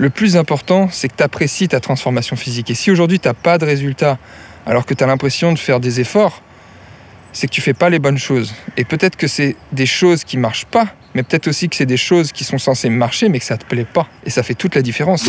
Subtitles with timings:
[0.00, 2.70] Le plus important, c'est que tu apprécies ta transformation physique.
[2.70, 4.16] Et si aujourd'hui tu n'as pas de résultat,
[4.64, 6.40] alors que tu as l'impression de faire des efforts,
[7.32, 8.54] c'est que tu fais pas les bonnes choses.
[8.76, 11.96] Et peut-être que c'est des choses qui marchent pas, mais peut-être aussi que c'est des
[11.96, 14.06] choses qui sont censées marcher, mais que ça te plaît pas.
[14.24, 15.28] Et ça fait toute la différence.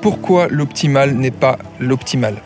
[0.00, 2.36] Pourquoi l'optimal n'est pas l'optimal?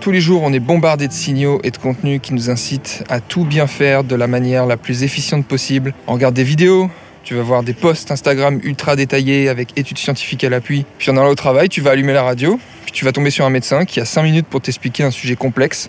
[0.00, 3.20] Tous les jours, on est bombardé de signaux et de contenus qui nous incitent à
[3.20, 5.94] tout bien faire de la manière la plus efficiente possible.
[6.08, 6.90] On regarde des vidéos,
[7.22, 10.84] tu vas voir des posts Instagram ultra détaillés avec études scientifiques à l'appui.
[10.98, 13.44] Puis en allant au travail, tu vas allumer la radio, puis tu vas tomber sur
[13.44, 15.88] un médecin qui a 5 minutes pour t'expliquer un sujet complexe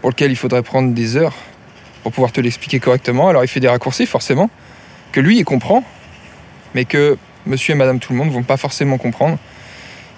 [0.00, 1.34] pour lequel il faudrait prendre des heures
[2.02, 3.28] pour pouvoir te l'expliquer correctement.
[3.28, 4.48] Alors il fait des raccourcis forcément,
[5.12, 5.84] que lui il comprend,
[6.74, 9.38] mais que monsieur et madame tout le monde vont pas forcément comprendre.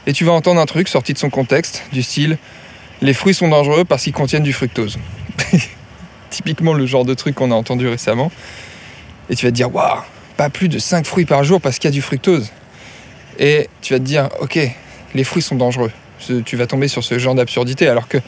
[0.06, 2.38] Et tu vas entendre un truc sorti de son contexte, du style
[3.02, 4.98] les fruits sont dangereux parce qu'ils contiennent du fructose.
[6.30, 8.30] Typiquement le genre de truc qu'on a entendu récemment.
[9.28, 10.00] Et tu vas te dire, waouh,
[10.36, 12.50] pas plus de 5 fruits par jour parce qu'il y a du fructose.
[13.38, 14.58] Et tu vas te dire, ok,
[15.14, 15.92] les fruits sont dangereux.
[16.44, 18.18] Tu vas tomber sur ce genre d'absurdité alors que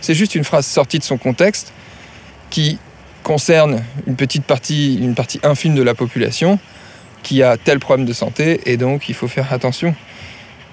[0.00, 1.72] c'est juste une phrase sortie de son contexte
[2.50, 2.78] qui
[3.22, 6.58] concerne une petite partie, une partie infime de la population
[7.22, 9.94] qui a tel problème de santé et donc il faut faire attention.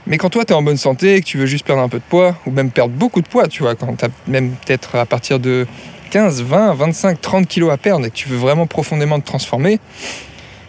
[0.08, 1.90] Mais quand toi tu es en bonne santé et que tu veux juste perdre un
[1.90, 4.52] peu de poids ou même perdre beaucoup de poids, tu vois, quand tu as même
[4.52, 5.66] peut-être à partir de
[6.12, 9.80] 15, 20, 25, 30 kilos à perdre et que tu veux vraiment profondément te transformer,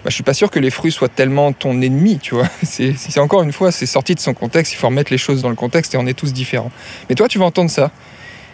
[0.06, 2.48] bah, je suis pas sûr que les fruits soient tellement ton ennemi, tu vois.
[2.62, 5.48] C'est encore une fois, c'est sorti de son contexte, il faut remettre les choses dans
[5.48, 6.70] le contexte et on est tous différents.
[7.08, 7.90] Mais toi, tu vas entendre ça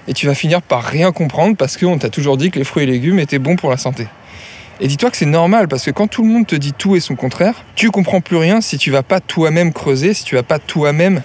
[0.09, 2.85] et tu vas finir par rien comprendre parce qu'on t'a toujours dit que les fruits
[2.85, 4.07] et légumes étaient bons pour la santé.
[4.83, 7.01] Et dis-toi que c'est normal parce que quand tout le monde te dit tout et
[7.01, 10.43] son contraire, tu comprends plus rien si tu vas pas toi-même creuser, si tu vas
[10.43, 11.23] pas toi-même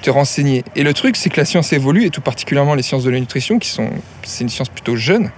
[0.00, 0.62] te renseigner.
[0.76, 3.18] Et le truc, c'est que la science évolue et tout particulièrement les sciences de la
[3.18, 3.90] nutrition, qui sont,
[4.22, 5.32] c'est une science plutôt jeune.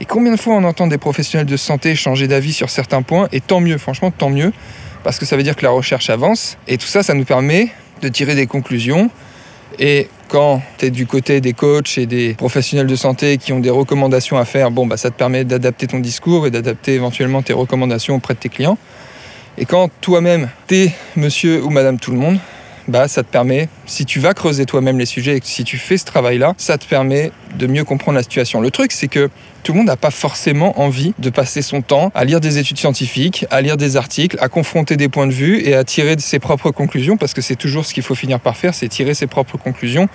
[0.00, 3.28] Et combien de fois on entend des professionnels de santé changer d'avis sur certains points
[3.30, 4.52] Et tant mieux, franchement, tant mieux,
[5.04, 6.58] parce que ça veut dire que la recherche avance.
[6.66, 7.68] Et tout ça, ça nous permet
[8.02, 9.10] de tirer des conclusions.
[9.78, 13.58] Et quand tu es du côté des coachs et des professionnels de santé qui ont
[13.58, 17.42] des recommandations à faire, bon, bah, ça te permet d'adapter ton discours et d'adapter éventuellement
[17.42, 18.78] tes recommandations auprès de tes clients.
[19.58, 22.38] Et quand toi-même, t'es monsieur ou madame tout le monde,
[22.90, 25.78] bah, ça te permet, si tu vas creuser toi-même les sujets et que si tu
[25.78, 28.60] fais ce travail-là, ça te permet de mieux comprendre la situation.
[28.60, 29.30] Le truc, c'est que
[29.62, 32.78] tout le monde n'a pas forcément envie de passer son temps à lire des études
[32.78, 36.38] scientifiques, à lire des articles, à confronter des points de vue et à tirer ses
[36.38, 39.26] propres conclusions, parce que c'est toujours ce qu'il faut finir par faire, c'est tirer ses
[39.26, 40.08] propres conclusions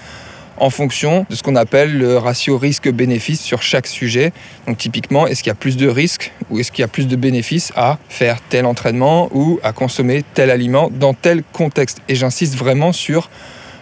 [0.57, 4.31] en fonction de ce qu'on appelle le ratio risque-bénéfice sur chaque sujet.
[4.67, 7.07] Donc typiquement, est-ce qu'il y a plus de risques ou est-ce qu'il y a plus
[7.07, 11.99] de bénéfices à faire tel entraînement ou à consommer tel aliment dans tel contexte?
[12.07, 13.29] Et j'insiste vraiment sur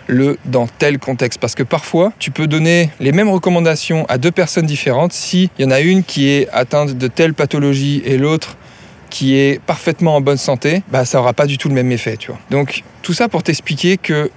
[0.07, 1.39] le dans tel contexte.
[1.39, 5.13] Parce que parfois, tu peux donner les mêmes recommandations à deux personnes différentes.
[5.13, 8.57] S'il y en a une qui est atteinte de telle pathologie et l'autre
[9.09, 12.17] qui est parfaitement en bonne santé, bah, ça n'aura pas du tout le même effet.
[12.17, 12.39] Tu vois.
[12.49, 14.31] Donc tout ça pour t'expliquer que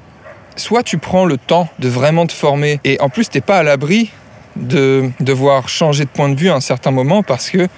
[0.56, 3.58] soit tu prends le temps de vraiment te former et en plus tu n'es pas
[3.58, 4.10] à l'abri
[4.56, 7.68] de devoir changer de point de vue à un certain moment parce que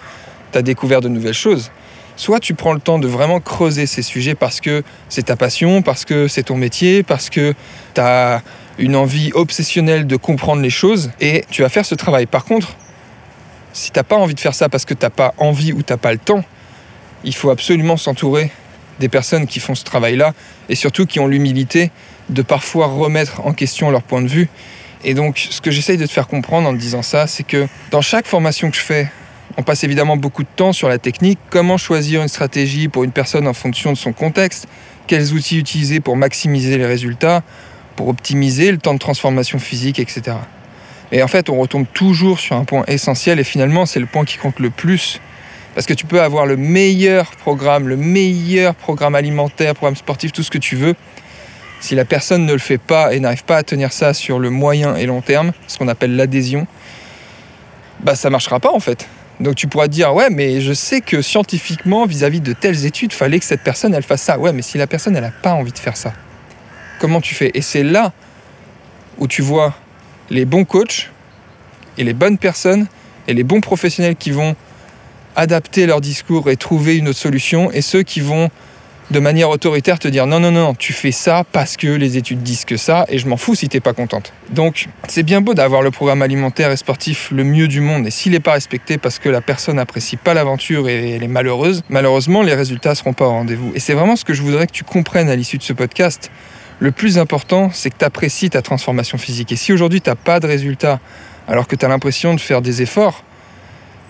[0.53, 1.71] tu as découvert de nouvelles choses.
[2.17, 5.83] Soit tu prends le temps de vraiment creuser ces sujets parce que c'est ta passion,
[5.83, 7.55] parce que c'est ton métier, parce que
[7.95, 8.43] tu as
[8.79, 12.27] une envie obsessionnelle de comprendre les choses et tu vas faire ce travail.
[12.27, 12.75] Par contre,
[13.73, 15.83] si tu n'as pas envie de faire ça parce que tu n'as pas envie ou
[15.83, 16.45] tu n'as pas le temps,
[17.25, 18.51] il faut absolument s'entourer
[19.01, 20.33] des personnes qui font ce travail-là
[20.69, 21.91] et surtout qui ont l'humilité
[22.31, 24.49] de parfois remettre en question leur point de vue.
[25.05, 27.69] Et donc, ce que j'essaye de te faire comprendre en te disant ça, c'est que
[27.91, 29.11] dans chaque formation que je fais,
[29.57, 33.13] on passe évidemment beaucoup de temps sur la technique, comment choisir une stratégie pour une
[33.13, 34.67] personne en fonction de son contexte,
[35.07, 37.43] quels outils utiliser pour maximiser les résultats,
[37.97, 40.37] pour optimiser le temps de transformation physique, etc.
[41.11, 44.25] Et en fait, on retombe toujours sur un point essentiel et finalement, c'est le point
[44.25, 45.21] qui compte le plus.
[45.75, 50.43] Parce que tu peux avoir le meilleur programme, le meilleur programme alimentaire, programme sportif, tout
[50.43, 50.95] ce que tu veux.
[51.81, 54.51] Si la personne ne le fait pas et n'arrive pas à tenir ça sur le
[54.51, 56.67] moyen et long terme, ce qu'on appelle l'adhésion,
[58.01, 59.09] bah ça marchera pas en fait.
[59.41, 63.39] Donc tu pourras dire ouais mais je sais que scientifiquement vis-à-vis de telles études, fallait
[63.39, 64.39] que cette personne elle fasse ça.
[64.39, 66.13] Ouais mais si la personne elle n'a pas envie de faire ça,
[66.99, 67.53] comment tu fais?
[67.55, 68.13] Et c'est là
[69.19, 69.75] où tu vois
[70.31, 71.11] les bons coachs
[71.97, 72.87] et les bonnes personnes
[73.29, 74.57] et les bons professionnels qui vont
[75.37, 78.51] adapter leur discours et trouver une autre solution et ceux qui vont
[79.11, 82.43] de manière autoritaire te dire non, non, non, tu fais ça parce que les études
[82.43, 84.33] disent que ça et je m'en fous si t'es pas contente.
[84.51, 88.11] Donc, c'est bien beau d'avoir le programme alimentaire et sportif le mieux du monde et
[88.11, 91.83] s'il n'est pas respecté parce que la personne n'apprécie pas l'aventure et elle est malheureuse,
[91.89, 93.73] malheureusement, les résultats seront pas au rendez-vous.
[93.75, 96.31] Et c'est vraiment ce que je voudrais que tu comprennes à l'issue de ce podcast.
[96.81, 99.51] Le plus important, c'est que tu apprécies ta transformation physique.
[99.53, 101.01] Et si aujourd'hui tu n'as pas de résultats,
[101.49, 103.25] alors que tu as l'impression de faire des efforts,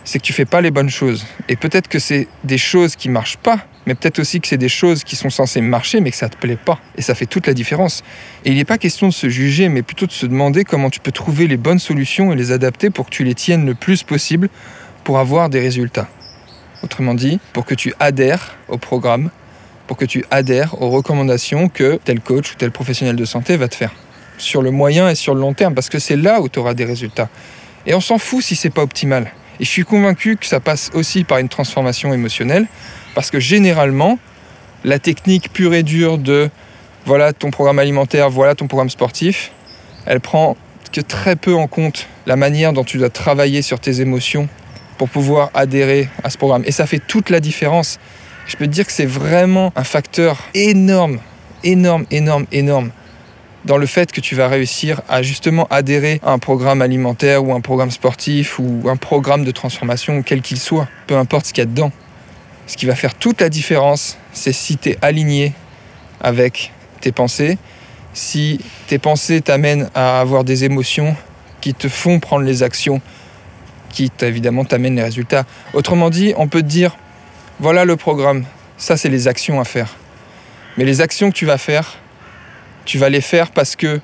[0.09, 1.27] c'est que tu fais pas les bonnes choses.
[1.51, 4.71] Et peut-être que c'est des choses qui marchent pas, mais peut-être aussi que c'est des
[4.71, 6.81] choses qui sont censées marcher, mais que ça te plaît pas.
[6.97, 8.03] Et ça fait toute la différence.
[8.47, 10.99] Et il n'est pas question de se juger, mais plutôt de se demander comment tu
[10.99, 14.03] peux trouver les bonnes solutions et les adapter pour que tu les tiennes le plus
[14.03, 14.49] possible
[15.05, 16.09] pour avoir des résultats.
[16.83, 19.29] Autrement dit, pour que tu adhères au programme,
[19.87, 23.69] pour que tu adhères aux recommandations que tel coach ou tel professionnel de santé va
[23.69, 23.93] te faire.
[24.39, 26.73] Sur le moyen et sur le long terme, parce que c'est là où tu auras
[26.73, 27.29] des résultats.
[27.85, 29.33] Et on s'en fout si c'est pas optimal.
[29.61, 32.67] Et je suis convaincu que ça passe aussi par une transformation émotionnelle,
[33.15, 34.19] parce que généralement,
[34.85, 36.51] la technique pure et dure de
[37.05, 39.51] voilà ton programme alimentaire, voilà ton programme sportif,
[40.07, 40.57] elle prend
[40.93, 44.49] que très peu en compte la manière dont tu dois travailler sur tes émotions
[44.97, 46.63] pour pouvoir adhérer à ce programme.
[46.67, 47.99] Et ça fait toute la différence.
[48.47, 51.19] Je peux te dire que c'est vraiment un facteur énorme,
[51.63, 52.91] énorme, énorme, énorme
[53.65, 57.53] dans le fait que tu vas réussir à justement adhérer à un programme alimentaire ou
[57.53, 61.63] un programme sportif ou un programme de transformation, quel qu'il soit, peu importe ce qu'il
[61.63, 61.93] y a dedans.
[62.67, 65.53] Ce qui va faire toute la différence, c'est si tu es aligné
[66.21, 67.59] avec tes pensées,
[68.13, 71.17] si tes pensées t'amènent à avoir des émotions
[71.61, 73.01] qui te font prendre les actions
[73.91, 75.45] qui évidemment t'amènent les résultats.
[75.73, 76.97] Autrement dit, on peut te dire,
[77.59, 78.45] voilà le programme,
[78.77, 79.97] ça c'est les actions à faire.
[80.77, 81.99] Mais les actions que tu vas faire,
[82.89, 84.01] tu vas les faire parce que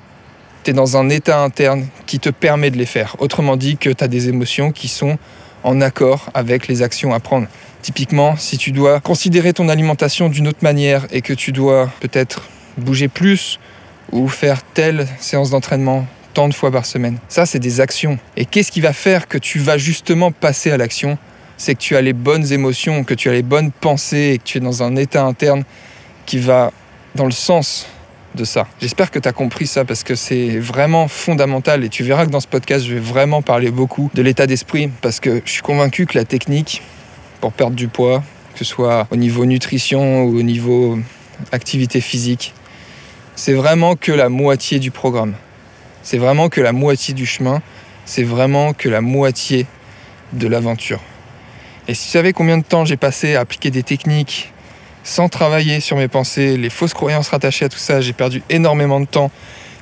[0.63, 3.15] tu es dans un état interne qui te permet de les faire.
[3.17, 5.17] Autrement dit, que tu as des émotions qui sont
[5.63, 7.47] en accord avec les actions à prendre.
[7.81, 12.47] Typiquement, si tu dois considérer ton alimentation d'une autre manière et que tu dois peut-être
[12.77, 13.59] bouger plus
[14.11, 16.05] ou faire telle séance d'entraînement
[16.35, 18.19] tant de fois par semaine, ça c'est des actions.
[18.37, 21.17] Et qu'est-ce qui va faire que tu vas justement passer à l'action?
[21.57, 24.43] C'est que tu as les bonnes émotions, que tu as les bonnes pensées et que
[24.43, 25.63] tu es dans un état interne
[26.27, 26.71] qui va
[27.15, 27.87] dans le sens
[28.35, 28.67] de ça.
[28.79, 32.31] J'espère que tu as compris ça parce que c'est vraiment fondamental et tu verras que
[32.31, 35.61] dans ce podcast, je vais vraiment parler beaucoup de l'état d'esprit parce que je suis
[35.61, 36.81] convaincu que la technique
[37.41, 38.23] pour perdre du poids,
[38.53, 40.99] que ce soit au niveau nutrition ou au niveau
[41.51, 42.53] activité physique,
[43.35, 45.33] c'est vraiment que la moitié du programme.
[46.03, 47.61] C'est vraiment que la moitié du chemin.
[48.05, 49.65] C'est vraiment que la moitié
[50.33, 51.01] de l'aventure.
[51.87, 54.53] Et si tu savais combien de temps j'ai passé à appliquer des techniques
[55.05, 58.01] sans travailler sur mes pensées, les fausses croyances rattachées à tout ça.
[58.01, 59.31] J'ai perdu énormément de temps.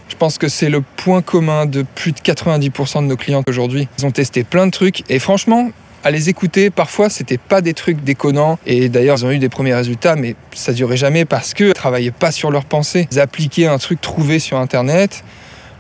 [0.10, 3.88] Je pense que c'est le point commun de plus de 90% de nos clients aujourd'hui.
[3.98, 5.72] Ils ont testé plein de trucs et franchement,
[6.04, 9.48] à les écouter, parfois c'était pas des trucs déconnants et d'ailleurs ils ont eu des
[9.48, 13.08] premiers résultats mais ça durait jamais parce que travaillaient pas sur leurs pensées.
[13.12, 15.24] Ils appliquaient un truc trouvé sur internet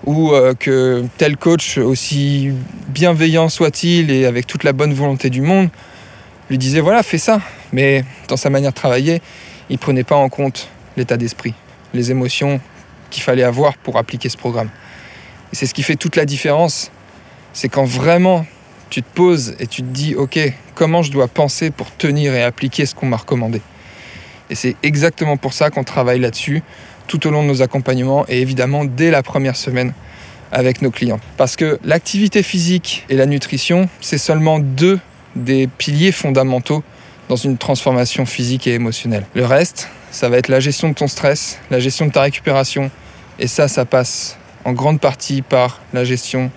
[0.05, 2.51] ou euh, que tel coach aussi
[2.87, 5.67] bienveillant soit-il et avec toute la bonne volonté du monde
[6.49, 7.41] lui disait voilà, fais ça.
[7.73, 9.21] Mais dans sa manière de travailler,
[9.69, 11.53] il prenait pas en compte l'état d'esprit,
[11.93, 12.61] les émotions
[13.09, 14.69] qu'il fallait avoir pour appliquer ce programme.
[15.51, 16.91] Et c'est ce qui fait toute la différence.
[17.51, 18.45] C'est quand vraiment
[18.89, 20.39] tu te poses et tu te dis ok,
[20.75, 23.61] comment je dois penser pour tenir et appliquer ce qu'on m'a recommandé.
[24.49, 26.61] Et c'est exactement pour ça qu'on travaille là-dessus
[27.07, 29.93] tout au long de nos accompagnements et évidemment dès la première semaine
[30.51, 31.19] avec nos clients.
[31.37, 34.99] Parce que l'activité physique et la nutrition, c'est seulement deux
[35.35, 36.83] des piliers fondamentaux
[37.29, 39.25] dans une transformation physique et émotionnelle.
[39.33, 42.91] Le reste, ça va être la gestion de ton stress, la gestion de ta récupération,
[43.39, 46.51] et ça, ça passe en grande partie par la gestion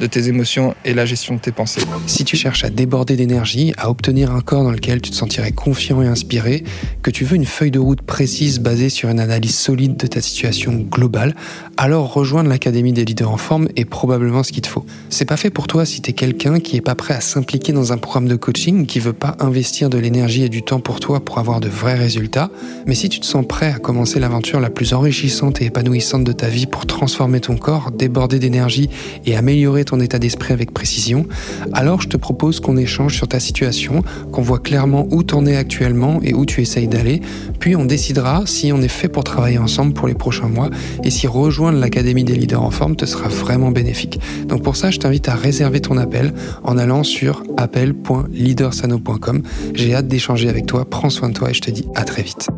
[0.00, 1.80] de tes émotions et la gestion de tes pensées.
[2.06, 5.52] Si tu cherches à déborder d'énergie, à obtenir un corps dans lequel tu te sentirais
[5.52, 6.64] confiant et inspiré,
[7.02, 10.20] que tu veux une feuille de route précise basée sur une analyse solide de ta
[10.20, 11.34] situation globale,
[11.76, 14.84] alors rejoindre l'Académie des leaders en forme est probablement ce qu'il te faut.
[15.08, 17.72] C'est pas fait pour toi si tu es quelqu'un qui est pas prêt à s'impliquer
[17.72, 21.00] dans un programme de coaching, qui veut pas investir de l'énergie et du temps pour
[21.00, 22.50] toi pour avoir de vrais résultats,
[22.86, 26.32] mais si tu te sens prêt à commencer l'aventure la plus enrichissante et épanouissante de
[26.32, 28.90] ta vie pour transformer ton corps, déborder d'énergie
[29.24, 31.26] et améliorer ton état d'esprit avec précision,
[31.72, 34.02] alors je te propose qu'on échange sur ta situation,
[34.32, 37.22] qu'on voit clairement où t'en es actuellement et où tu essayes d'aller,
[37.58, 40.68] puis on décidera si on est fait pour travailler ensemble pour les prochains mois
[41.02, 44.20] et si rejoindre l'Académie des leaders en forme te sera vraiment bénéfique.
[44.46, 49.42] Donc pour ça, je t'invite à réserver ton appel en allant sur appel.leadersano.com.
[49.74, 52.22] J'ai hâte d'échanger avec toi, prends soin de toi et je te dis à très
[52.22, 52.48] vite.